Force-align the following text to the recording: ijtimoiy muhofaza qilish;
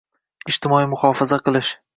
ijtimoiy 0.53 0.89
muhofaza 0.95 1.43
qilish; 1.47 1.75